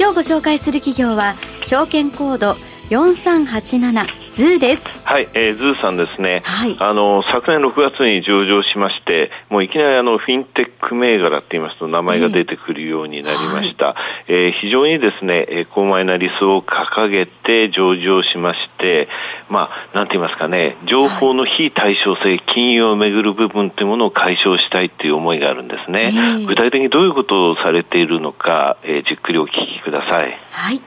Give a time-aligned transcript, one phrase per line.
[0.00, 2.56] 今日ご紹介する企業は証券コード
[2.88, 4.06] 4387
[4.40, 5.06] ZUU です。
[5.06, 6.40] はい、えー、 ZUU さんですね。
[6.46, 6.74] はい。
[6.80, 13.88] あの、昨年6月に上場しまして、もういきなりあの、フィンテック銘柄って言いますと名前が出てくるようになりました。
[13.88, 19.10] はい、えー、非常にですね、えー、高邁な理想を掲げて上場しまして、
[19.50, 26.12] まあ、なんて言いますかね、情報の非対称性、金融をめぐる部分というものを解消したいっていう思いがあるんですね。
[26.46, 30.38] 具体的にどういうことをされているのか、えー、じっくりお聞きください。
[30.50, 30.80] はい。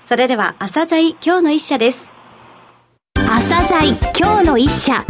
[0.00, 2.13] それでは、アサザイ今日の一社です。
[3.26, 5.04] アサザイ今日の一社。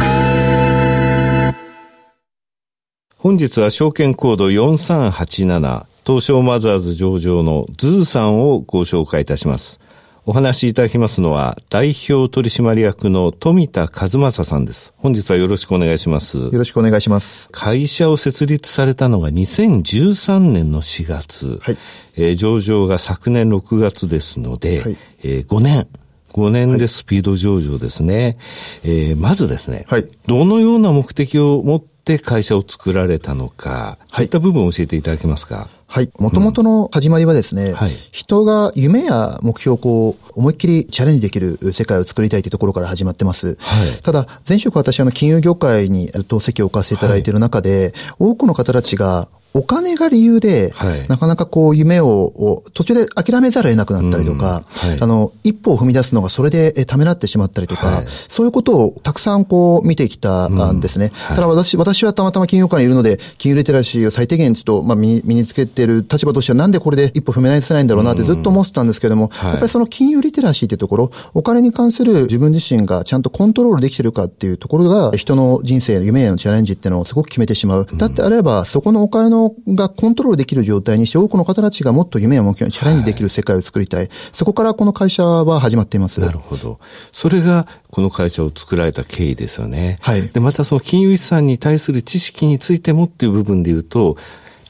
[3.17, 9.79] 本日は証券コード4387東証マザーズ上場の ZUU さんをご紹介いたします。
[10.25, 14.95] お話しいただきますのは、代表取締役の冨田和成さんです。
[14.97, 16.39] 本日はよろしくお願いします。
[16.39, 17.47] よろしくお願いします。
[17.51, 21.59] 会社を設立されたのが2013年の4月。
[21.61, 21.77] はい。
[22.17, 25.87] えー、上場が昨年6月ですので、はい、えー、5年。
[26.35, 28.37] 5年でスピード上場ですね。
[28.83, 35.69] はい、えー、まずですね、はい、どのような目的を持って会社を作られたのか、そういった部分を教えていただけますか？
[35.87, 36.11] はい。
[36.19, 43.55] もともとの始まりはですね、うんはい、人が夢や目標をこう、思いっきりチャレンジできる世界を作りたいというところから始まってます。
[43.59, 61.11] はい、ただ、前職私、あの、金融業界に投席を置かせていただいている中で、はい、多くの方たちがお金が理由で、はい、なかなかこう夢を途中で諦めざるを得なくなったりとか、うんはい、あの、一歩を踏み出すのがそれでためらってしまったりとか、はい、そういうことをたくさんこう見てきたんですね。
[61.29, 77.87] うん、ただ私、私はたまたま金融界にいるので、金融リテラシーを最低限ちょっと、まあ、身につけてる立場としてはなんでこれで一歩踏み出せないんだろうなってずっと思ってたんですけども、うん、やっぱりその金融リテラシーっていうところ、お金に関する自分自身がちゃんとコントロールできてるかっていうところが、人の人生の夢へのチャレンジっていうのをすごく決めてしまう。
[77.95, 83.99] だってあれば、そこのお金のがコントロールロールできる状態にして多くの方たちがもっと夢や目標にチャレンジできる世界を作りたい。
[84.01, 86.19] はい、そこからこの会社は始まっています。
[86.19, 86.79] なるほど。
[87.11, 89.97] それがこの会社を作られた経緯ですよね。
[90.01, 90.27] はい。
[90.27, 94.17] で、またその金融資産に対する知識についてもっていう部分で言うと、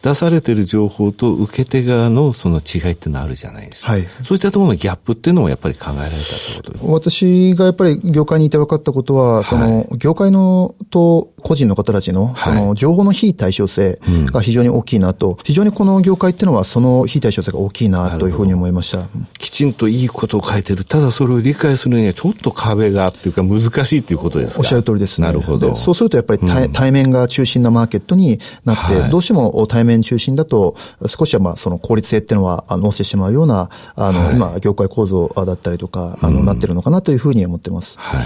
[0.06, 3.94] 出されてる情報と受け手側のその違いっていうのはあるじゃないですか。
[3.94, 4.08] はい。
[4.24, 6.20] そういったところのギャップっていうのもやっぱり考えられたっ
[6.64, 14.00] てこと私がやっぱり業界にいて分かったことは、はい、その、業界のと個人の方たちの、その、情報の非対称性
[14.32, 19.08] が非常に大きいなと、非常にこの業界っていうのはその非対称性が大きいなというふうに思いました。
[19.40, 20.86] きちんといいことを書いてる。
[20.86, 24.60] ただそれを理解するにはちょっと壁がっていうか難しいっていうことですか？
[24.60, 25.76] おっしゃる通りです、ね、なるほど。
[25.76, 30.76] そうするとやっぱり対うん、対面が中心なマーケットになって、はい、どうしても対面中心だと、
[31.08, 37.98] 少しはまあその効率性っていうのは、あの、落ちてしまうような、あの、はい、今、業界構造だったりとか、あの、なってるのかなというふうに思ってます。
[38.00, 38.26] はい。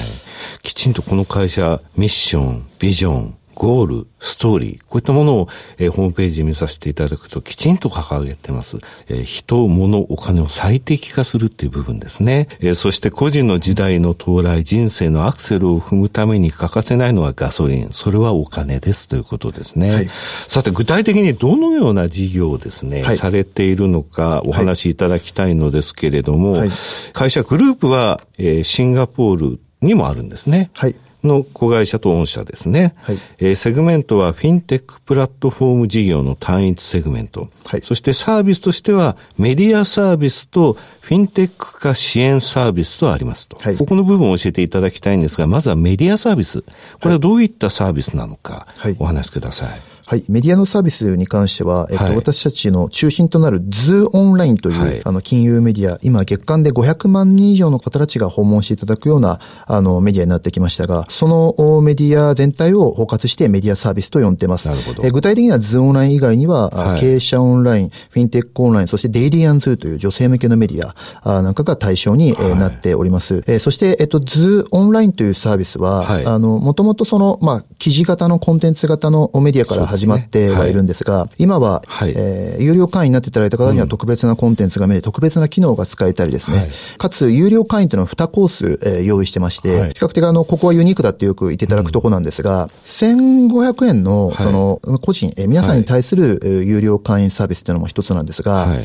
[0.64, 5.50] きちんとこの会社、ミッション、ビジョン、ゴール、ストーリー、こういったものを、
[5.80, 8.78] えー、ホームページ見させていただくときちんと掲げてます。
[9.10, 12.48] えー、人、物、お金を最適化するっていう部分ですね。
[12.62, 17.90] えー、そして個人の時代の到来、人生のアクセルを踏むために欠かせないのはガソリン。
[17.92, 19.92] それはお金ですということですね。
[19.92, 20.10] はい、
[20.48, 26.70] さて、具体的にどのような事業をですね、はい、されているのかお話しいただきたいのですけれども、はい、
[27.12, 30.70] 御社グループは、えー、シンガポールにもあるんですね。
[30.76, 30.96] はい。
[31.24, 32.96] の子会社と御社ですね。
[33.02, 37.50] はい、えー、セグメントはフィンテックプラットフォーム事業の単一セグメント。
[37.66, 40.78] はい、そしてサービスとしてはメディアサービスと
[41.10, 43.58] フィンテック化支援サービスとありますと。
[43.58, 46.62] はい、ここの部分を教えていただきたいんですが、まずはメディアサービス。
[46.62, 46.68] こ
[47.06, 48.68] れはどういったサービスなのか、
[49.00, 50.00] お話しください。
[50.10, 50.24] はい。
[50.28, 64.68] メディアのサービスに関しては、えっと、はい、私たちの中心となる ZUU online という、はい、あの、金融メディア、今月間で500万人以上の方たちが訪問していただくような、あの、メディアになってきましたが、そのメディア全体を包括してメディアサービスと呼んでます。
[64.68, 65.04] なるほど。
[65.06, 73.44] え具体的には ZUU online 以外には、はい、経営者オンライン、フィンテックオンライン、そして DAILY ANDS という女性向けのメディアなんかが対象に、えなっております。
[73.48, 80.74] えそして、えっと、ズーオンラインというサービスは、あの、もともとその、まあ、記事型のコンテンツ型のメディアから始始まってはい。
[80.74, 98.80] るんですが、今は、えー、有料会員になっていただいた方には特別なコンテンツが見れ、特別な機能が使えたりですね、かつ、有料会員というのは2コース、えー、用意してまして、比較的あの、ここはユニークだってよく言っていただくとこなんですが、1500円の、その、個人、えー、皆さんに対する、有料会員サービスというのも一つなんですが、はい、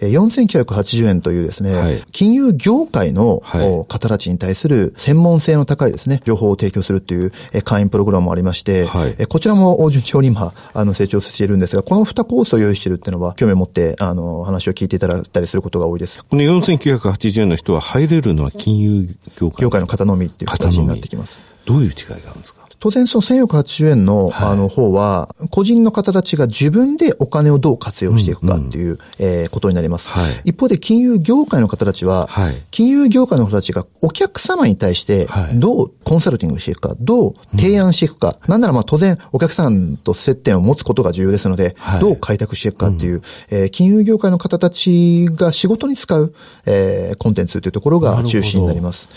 [0.00, 1.55] 4980円というですね、
[2.10, 3.40] 金融業界の
[3.88, 7.32] 方たちに対する専門性の高いですね、情報を提供するという
[7.64, 16.18] 会員プログラムもありまして、はい、こちらも順調に今、あの、成長しているんですが、この2コースを用意しているっていうのは、興味を持って、あの、話を聞いていただいたりすることが多いです。
[16.18, 21.55] この4980円の人は入れるのは金融業界業界の方のみっていう形になってきます。
[21.66, 22.66] どういう違いがあるんですか？
[22.78, 30.10] 当然その1480円の、あの方は、個人の方たちが自分でお金をどう活用していくかっていう、えことになります。
[30.44, 32.28] 一方で金融業界の方たちは、
[32.70, 46.34] 金融業界の人たちがお客様に対してどうコンサルティングしていくか、どう提案していくか、なんならまあ当然お客さんと接点を持つことが重要ですので、どう開拓していくかっていう、え金融業界の方たちが仕事に使う、
[46.66, 49.08] えコンテンツというところが中心になります。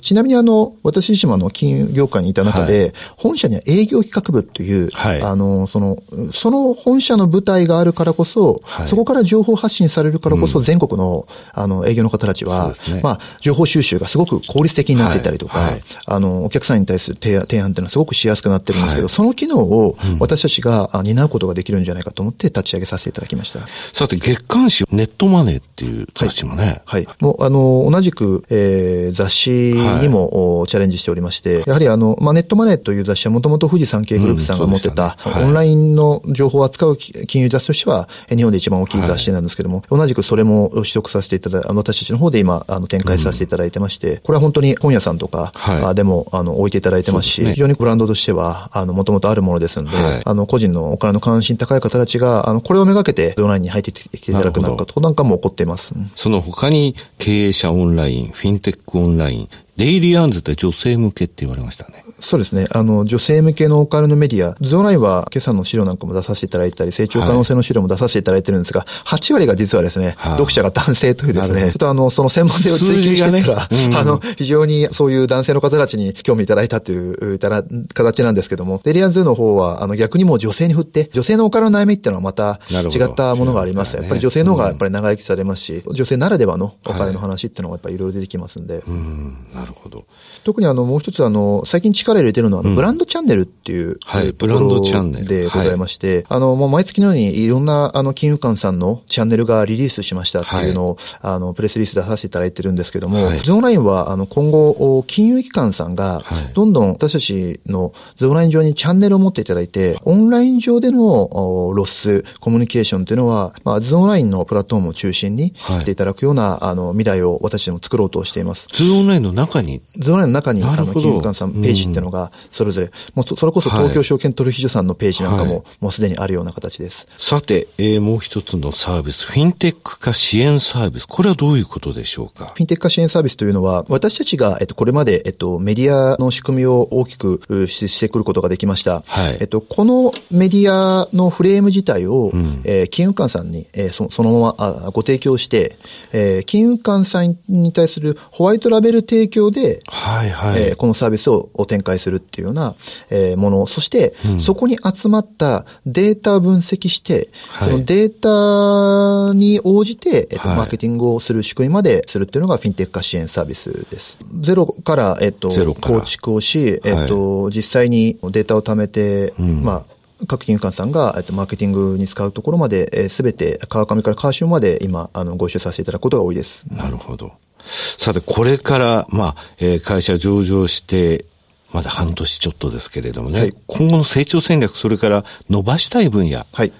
[0.00, 6.02] ちなみにあの、私自身もあの、金融業界にいた中で、本社には営業企画部という、はい、あの、その、
[6.32, 23.60] その本社の舞台があるからこそ、はい、そこから情報発信されるからこそ、全国の、あの、営業の方たちは、ね、まあ、情報収集がすごく効率的になっていたりとか、はい、あの、お客さんに対する提案っていうのはすごくしやすくなってるんですけど、その機能を私たちが担うことができるんじゃないかと思って立ち上げさせていただきました。
[23.92, 26.82] さて、月刊誌ネットマネーっていう雑誌もね。
[26.84, 27.08] はい。
[27.20, 45.52] もう、あの、同じく、えー、雑誌にも、チャレンジしておりまして、やはりあの、まあ、ネットマネーという雑誌はもともと富士山系グループさんが持ってた、オンラインの情報を扱う金融雑誌としては、日本で一番大きい雑誌なんですけども、同じくそれも取得させていただいて、私たちの方で今、あの、展開させていただいてまして、これは本当に本屋さんとか、
[45.94, 55.94] でも、あの、置いていただいてますし、非常にブランドとしては、あの、もともとあるものですので、あの、個人のお金の関心高い方たちが、あの、これをめがけて、オンラインに入ってきていただくなんかとなんかも起こっています。
[56.14, 62.04] その他に、経営者オンライン、フィンテックオンライン、 DAILY ANDS って女性向けって言われましたね。
[62.18, 62.66] そうですね。
[62.70, 73.84] あの、女性向けのお金のメディア、 ZUU online は今朝の資料なんかも出させていただいたり、成長可能性の資料も出させていただいてるんですが、はい、8割が実はですね、はあ、読者が男性というですね、ちょっとあの、その専門性を追求してたら、ね。
[73.86, 83.92] うん、あの、非常にそういう男性の方たちに興味いただいたという形なんですけども、 DAILY ANDS の方は、あの、逆にも女性に振って、女性のお金の悩みっていうのはまた違ったものがあります。
[83.92, 88.82] すね、やっぱり女性の方がやっぱり長生きされますし、うん、女性ならではのお金の話っていうのがやっぱりいろいろ出てきますんで。
[88.86, 90.06] うん、なるほど。
[90.44, 95.26] 特にあの、もう一つあの、最近力入れてるのは、ブランドチャンネルっていう、はい、ブランドチャンネル。
[95.26, 106.22] でございまして、あの、もう毎月のようにいろんなあの、金融官さんのチャンネルがリリースしましたっていうのを、あの、プレスリリース出させていただいてるんですけども、ゾーンラインはあの、今後、金融機関さんが、
[106.54, 118.68] どんどん私たちのゾーンライン上にチャンネルを持っていただいて、オンライン上でのロス、コミュニケーションというのは、まあ、ゾーンラインのプラットフォームを中心にしていただくような、あの、未来を私たちも作ろうとしています。
[118.72, 127.06] ゾーンラインの中にゾーンラインの中に、あの、金融空間さんページっていうのが、それぞれ、もうそれこそ東京証券取引所さんのページなんかも、もうすでにあるような形です。
[127.16, 131.06] さて、えー、もう一つのサービス、フィンテック化支援サービス。
[131.06, 132.52] これはどういうことでしょうか？
[132.54, 139.02] フィンテック化支援サービスというのは、私たちが、えっと、これまで、えっと、メディアの仕組みを大きくしてくることができました。
[139.06, 139.36] はい。
[139.40, 145.76] えっと、このメディアのフレーム自体を、うん、えー、金融官さんに、えー、そそのままあご提供して、
[146.12, 150.62] えー、金融官さんに対するホワイトラベル提供で、はいはい。
[150.62, 152.74] えー、このサービスを展開するっていうような、
[153.10, 164.18] えー、もの、そして、うん、そこに集まったデータ分析して、はい、そのデータに応じて、えっと、マーケティングをする仕組みまでするっていうのがフィンテック化支援サービスです。
[164.40, 176.64] ゼロから、えっと、構築をし、えっと、はい、実際にデータを貯めて、うん、まあ、各金融機関さんが、えっと、マーケティングに使うところまで、す、え、べ、て、川上から川潮まで今、あの、ご一緒させていただくことが多いです。
[176.70, 177.32] なるほど。
[177.66, 181.24] さて、これから、まあ、えー、会社上場して、
[181.72, 186.72] まだ半年ちょっとですけれどもね、はい、今後の成長戦略、それから伸ばしたい分野、はい、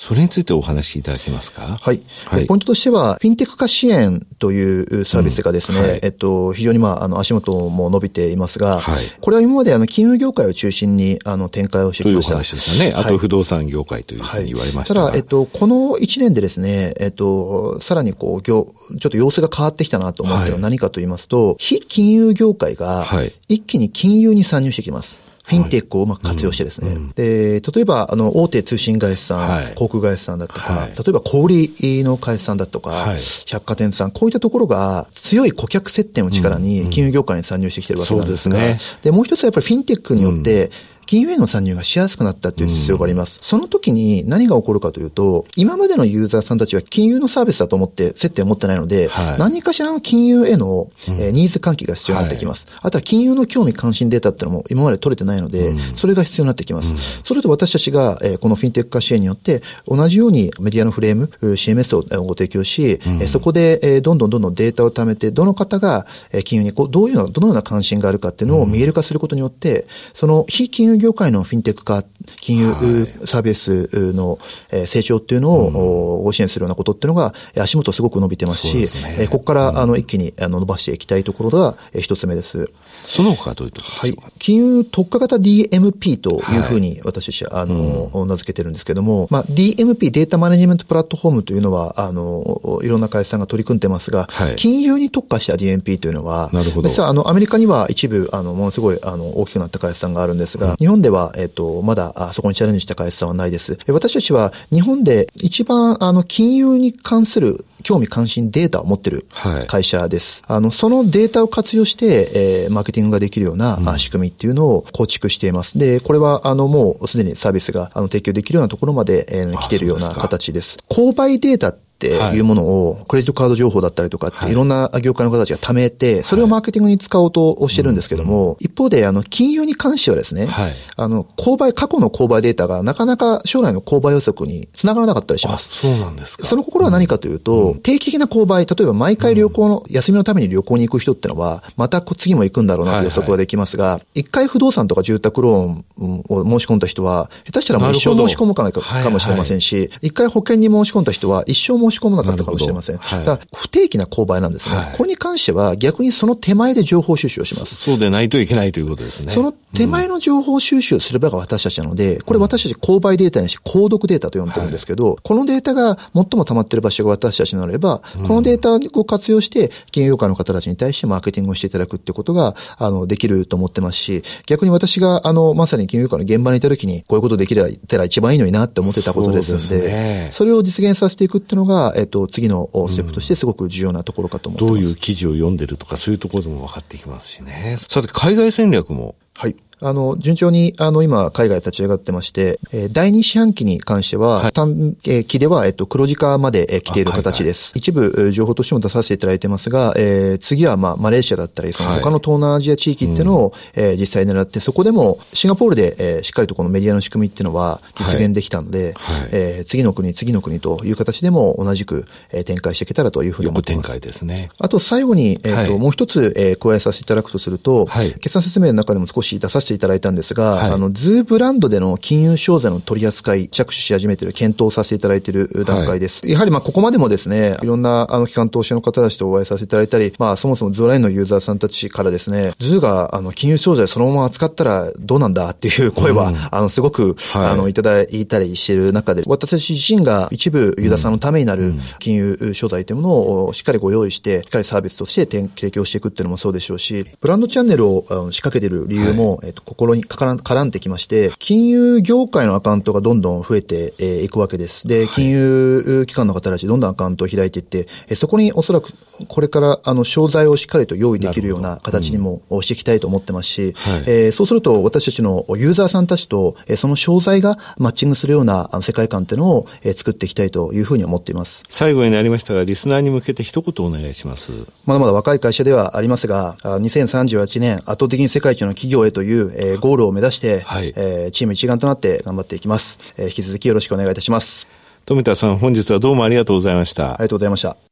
[0.00, 1.76] それについてお話しいただけますか？
[1.78, 2.00] はい。
[2.24, 5.84] はい、ポイントとしては、フィンテック化支援というサービスがですね、うん。
[5.84, 12.28] はい、えっと、非常にまあ、あの、足元も伸びていますが、はい、これは今まであの、金融業界を中心に、あの、展開をしてきました。
[12.28, 12.94] という話ですよね。
[12.96, 23.06] あと、不動産業界というふうに言われましたただ、えっと、この1年でですね、えっと、さらにこう、業、ちょっと様子が変わってきたなと思ってるのは何かと言いますと、非金融業界が、
[23.48, 25.18] 一気に金融に参入してきます。
[25.42, 26.88] フィンテックをうまく活用してですね。
[26.88, 26.96] はい。
[26.96, 33.14] うん、で、例えば、あの、大手通信会社さん、はい、航空会社さんだとか、はい、例えば小売の会社さんだとか、
[33.46, 40.70] 百貨店さん、こういったところが強い顧客接点を力に金融業界に参入してきてるわけなんですが、うんうん、で、ね、もう一つはやっぱりフィンテックによって、
[41.10, 43.40] 金融への参入がしやすくなったっていう必要があります。
[43.42, 52.68] その時に何が起こるかというと、今までのユーザーさんたちは金融のサービスだと思って接点を持ってないので、はい、何かしらの金融への、えー、ニーズ喚起が必要になってきます。
[52.68, 56.94] はい、あとは金融の興味関心データっていうのも今まで取れてないので、それが必要になってきます。
[57.24, 72.04] それと私たちが、えー、このフィンテック化支援によって、同じようにメディアのフレーム、CMS をご提供し、うん、そこで、えー、どんどんどんどんデータを貯めて、どの方が、え金融にこうどういうような、どのような関心があるかっていうのを見える化することによって、その非金融業界のフィンテック化、
[72.36, 74.38] 金融サービスの
[74.86, 82.70] 成長っていうのをご支援するようなことっていうのが、足元すごく伸びてますし、すね、ここからあの一気にあの伸ばしていきたいところが一つ目です。
[83.06, 84.32] その他どういうところはい。
[84.38, 96.88] 金融特化型 DMP というふうに私たち、あの、うん、名付けてるんですけども、まあ、DMP、データマネジメントプラットフォームというのは、あの、いろんな会社さんが取り組んでますが、はい、金融に特化した DMP というのは、なるほど。
[96.88, 103.78] 実は、あの、アメリカには一部、あの、ものすごい、あの、大きくなった会社さんがあるんですが、うん、日本では、えっ、と、まだ、あそこにチャレンジした会社さんはないです。
[103.88, 109.26] 私たちは、日本で一番、あの、金融に関する興味関心データを持ってる
[109.66, 110.42] 会社です。
[110.46, 115.78] はい、あの、そのデータを活用して、えー、マーケティングができるような、うん、仕組みっていうのを構築しています。
[115.78, 120.78] で、これは、あの、もうすでにサービスが、あの、提供できるようなところまで、えー、来てるような形です。
[120.90, 124.54] 購買データっていうものを、クレジットカード情報だったりとかって、い。
[124.54, 130.48] ろんな業界の方たちが貯めて、それをマーケティングに使おうとしてるんですけども、一方で、あの、金融に関してはですね、
[130.96, 135.70] あの、購買、過去の購買データがなかなか将来の購買予測につながらなかったりします。
[135.80, 136.46] そうなんですか。
[136.46, 152.98] その心は何かというと、定期的な購買、例えば毎回旅行の、休みのために旅行に行く人ってのは、また次も行くんだろうなという予測はできますが、一回不動産とか住宅ローンを申し込んだ人は、下手したらもう一生申し込むかかもしれませんし、一回保険に申し込んだ人は一生申し込まなかったかもしれません。
[152.98, 157.74] はい、だ不定期な購買なんですね、はい、これに関しては逆にその手前で情報収集をします。
[157.76, 159.32] そうでないといけないということですね。
[159.32, 177.68] その手前の情報収集をすればが私たちなので、これ私たち購買データにし、購読データと呼んでるんですけど、はい、このデータが最も溜まっている場所が私たちなれば、このデータを活用して、金融業界の方たちに対してマーケティングをしていただくってことが、あの、できると思ってますし、逆に私が、あの、まさに金融業界の現場にいた時に、こういうことできれば
[178.04, 184.74] 一番いいのになって思ってたことですので、そでね、それを実現させていくっていうのが、えっと、次のステップとしてすごく重要なところかと思ってます。
[184.74, 187.76] どういう記事を読んでるとか、そういうところでも分かってきますしね。
[187.88, 189.56] さて、海外戦略もはい。
[189.82, 194.94] あの、順調に、あの、今、海外立ち上がってまして、えー、第二四半期に関しては、はい、短
[195.26, 197.72] 期では、えっと、黒字化まで、え来ている形です。
[197.74, 213.86] 一部、情報としても出させていただいてますが、えー、次は、まあ、マレーシアだったり、その他の東南アジア地域っていうのを、はい、えー、実際狙って、そこでも、シンガポールで、えー、しっかりとこのメディアの仕組みっていうのは実現できたので、はい、えー、次の国、次の国という形でも同じく、えー、展開していけたらというふうに思っています。
[213.86, 214.50] 展開ですね。
[214.58, 226.24] あと、最後に、えっ、ー、と、もう一つ、えー、加えさせていただくとすると、はい、決算説明の中でも少し出させていただいたんですが、はい、あの、 ZUU ブランドでの金融商材の取り扱い、着手し始めている、検討させていただいている段階です。
[226.24, 254.88] はい、やはりまあ、ここまでもですね、いろんな、あの、機関投資の方たちとお会いさせていただいたり、まあ、そもそも ZUU online のユーザーさんたちからですね、 ZUU が、あの、金融商材そのまま扱ったらどうなんだっていう声は、うん、あの、すごく、はい、あの、いただいたりしている中で、私自身が一部ユーザーさんのためになる金融商材というものをしっかりご用意して、しっかりサービスとして提供していくっていうのもそうでしょうし、ブランドチャンネルを仕掛けている理由も、えっと、心に絡んできまして、金融業界のアカウントがどんどん増えていくわけです。
[254.88, 258.90] で、金融機関の方たちどんどんアカウントを開いていって、そこにおそらく
[259.28, 271.64] これからあの商材をしっかりと用意できるような形にもしていきたいと思ってますし、はい、えー、そうすると私たちのユーザーさんたちとその商材がマッチングするような世界観っていうのを作っていきたいというふうに思っています。
[271.68, 274.52] 最後になりましたが、リスナーに向けて一言お願いします。
[274.84, 282.98] まだまだ若い会社ではありますが、2038年圧倒的に世界一の企業へという、えゴールを目指して、はい、えー、チーム一丸となって頑張っていきます。
[283.16, 284.68] えー、引き続きよろしくお願いいたします。
[285.06, 287.14] 冨田さん、本日はどうもありがとうございました。
[287.14, 287.89] ありがとうございました。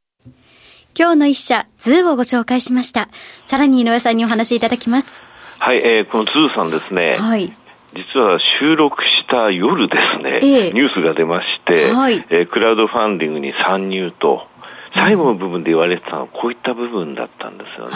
[0.97, 3.09] 今日の一社、 ZUU をご紹介しました。
[3.45, 5.21] さらに井上さんにお話しいただきます。
[5.59, 7.15] はい、えー、この ZUU さんですね。
[7.17, 7.51] はい。
[7.93, 14.47] 実は収録した夜ですね、ええ、ニュースが出まして、はい、えー、クラウドファンディングに参入と、
[14.93, 17.93] 最後の部分で言われてたのはこういった部分だったんですよね。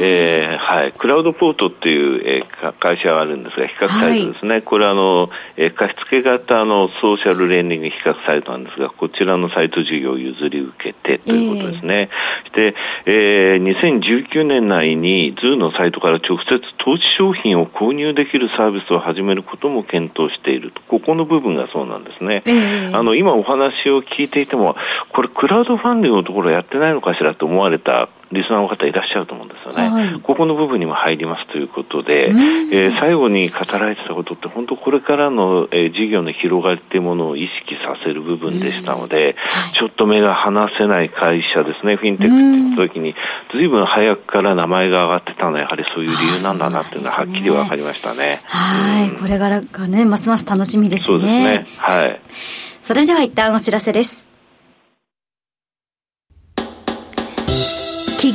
[0.00, 0.92] えー、はい。
[0.92, 4.52] クラウドポートっていう、えー、会社があるんですが、比較サイトですね。
[4.52, 12.08] はい、これはあの、えー、貸付型のソーシャルレンディング比較サイトなんですが、こちらのサイト事業を譲り受けてということですね。
[12.46, 12.74] えー、で、
[13.06, 13.62] えー、
[14.32, 20.80] 2019年内に ZUU のサイトから直接投資商品を購入できるサービスを始めることも検討していると。
[20.88, 22.42] ここの部分がそうなんですね。
[22.46, 24.76] えー、あの、今お話を聞いていても、
[25.12, 29.88] これクラウドファンディングのところやってないのかしらと思われたリスナーの方いらっしゃると思うんですよね。
[29.88, 39.34] はい、ここの部分にも入りますということで、えー、最後に語られてたことって本当これからの、えー、事業の広がりっていうものを意識させる部分でしたので、
[39.74, 43.14] ちょっと目が離せない会社ですね、フィンテックって言った時に、
[43.52, 48.42] ずいぶん早くから名前が上がってたのはやはりそういう理由なんだなっていうのははっきり分かりましたね。
[48.46, 51.18] はい、これからがね、ますます楽しみですね。
[51.18, 51.66] そうですね。
[51.78, 52.20] はい。
[52.82, 54.29] それでは一旦お知らせです。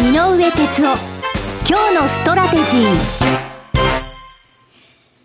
[0.00, 0.96] 井上哲夫
[1.68, 2.80] 今日のストラテジー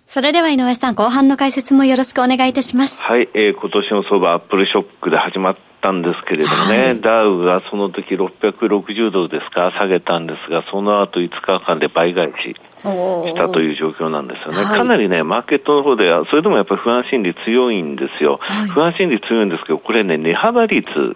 [0.06, 3.02] それでは井上さん、後半の解説もよろしくお願いいたします。
[3.02, 14.66] はい、えー、今年の相場、アップルショックで始まったんですけれどもね、はい、ダウがその時660ドルですか、下げたんですが、その後5日間で倍返ししたという状況なんですよね。
[14.66, 18.40] かなりね、マーケットの方では、それでもやっぱり不安心理強いんですよ。
[18.42, 21.16] はい、不安心理強いんですけど、これね、値幅率、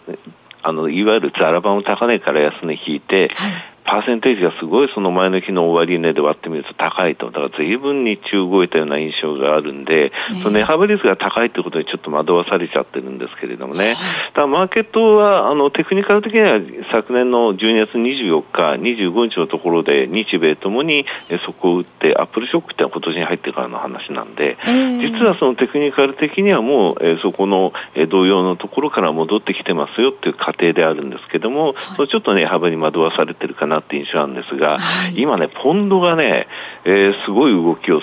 [0.61, 3.78] あの、いわゆるザラバの高値から安値引いて、はい。
[3.89, 7.31] パーセンテージがすごいその前の日の終値で割ってみると高いと。
[7.31, 10.11] だから随分日中動いたような印象があるんで、
[10.43, 13.95] その値幅率が高いということにちょっと惑わされちゃってるんですけれどもね。
[14.35, 21.07] ただマーケットは、あの、テクニカル的には昨年の12月24日、25日のところで日米ともに
[21.47, 24.57] そこを打って、アップルショックってのは今年に入ってからの話なんで、
[25.01, 36.47] 実はそのテクニカル的にはもう、えそこの、え同様のところから戻ってきてますよっていう過程であるんですけども、はい、ちょっとね、幅に惑わされてるかなって印象なんですが、はい、今ね、ポンドがね、
[36.85, 37.99] えー、すごい動きを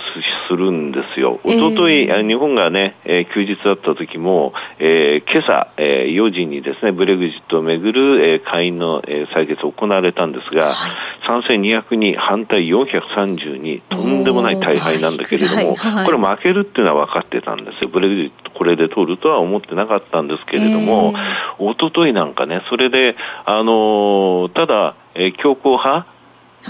[0.48, 1.40] するんですよ。
[1.44, 10.72] おととい、日本がね、えー、休日だった時も、えー、今朝、えー、4時にですね、ブレグジットをめぐる、えー、会員の、えー、採決行われたんですが、はい、
[11.26, 17.88] 賛成200に反対432、とんでもない大敗なんだけれども、はい、これ負けるっていうのは分かってたんですよ。
[17.88, 21.12] ブレグジットこれで取るとは思ってなかったんですけれども、
[21.58, 26.06] おとといなんかね、それで、あのー、ただ、えー、強硬派、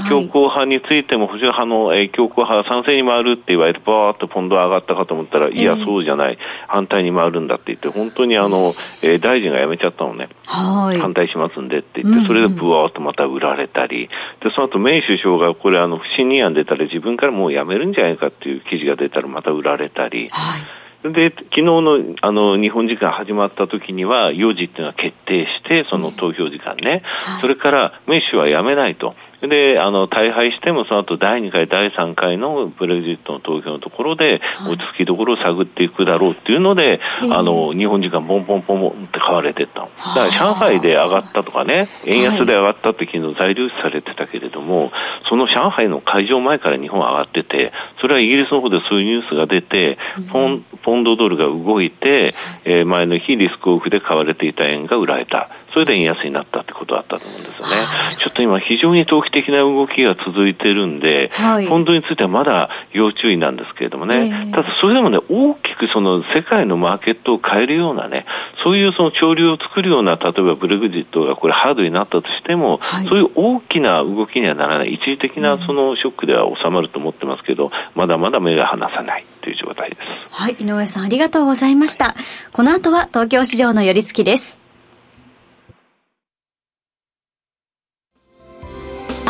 [0.08, 14.08] 強硬派についても、保守派の、えー、強硬派賛成に回るって言われて、ばーっとポンド上がったかと思ったら、いや、そうじゃない、反対に回るんだって言って、本当にあの、えー、大臣が辞めちゃったのね、反対しますんでって言って、それでブワーっとまた売られたり、
[14.42, 20.28] でその後メイ首相が、これ、あの不信任案出たら、自分からもう辞めるんじゃないかっていう記事が出たら、また売られたり。
[20.30, 20.86] はい。
[21.12, 27.02] で、昨日のあの日本時間始まった時には、4時っていうのは決定して、その投票時間ね、
[27.40, 29.14] それからメッシュはやめないと。
[29.42, 44.90] で、あの、大敗しても、その後第2回、第3回のブレグジットの投票のところで、落ち着きどころを探っていくだろうっていうので、はい、あの、日本時間ポンポンポンって買われてっただから上海で上がったとかね、円安で上がったって昨日材料視されてたけれども、
[45.28, 49.98] その上海の会場前から日本上がってて、それはイギリスの方でそういうニュースが出て、
[50.32, 52.32] ポン、ポンドドルが動いて、
[52.64, 55.50] えー、前の日リスクオフで買われていた円が売られた。
[55.76, 57.76] それで円安になったってことだったと思うんですよね。
[58.16, 68.24] ちょっと今非常に投機的な動きが続いてるんで、はい、ポンドについてはまだ要注意なんですけれどもね、えー、ただそれでもね、大きくその世界のマーケットを変えるようなね、
[68.64, 79.96] そういうその潮流を作るような、例えばブレグジットがこれハードになったとしても、はい、そういう大きな動きにはならない、一時的なそのショックでは収まると思ってますけど、まだまだ目が離さないという状態で
[80.30, 80.34] す。
[80.34, 82.14] はい、井上さんありがとうございました。
[82.54, 84.65] この後は東京市場の寄り付きです。